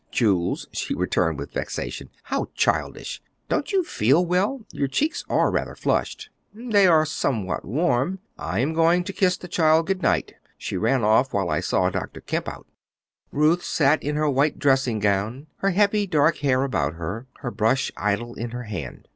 [0.09, 3.21] "Jules," she returned with vexation, "how childish!
[3.49, 4.61] Don't you feel well?
[4.71, 8.17] Your cheeks are rather flushed." "They are somewhat warm.
[8.35, 11.59] I am going in to kiss the child good night; she ran off while I
[11.59, 12.19] saw Dr.
[12.21, 12.65] Kemp out."
[13.31, 17.91] Ruth sat in her white dressing gown, her heavy dark hair about her, her brush
[17.95, 19.07] idle in her hand.